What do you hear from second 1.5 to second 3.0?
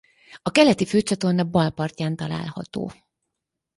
partján található.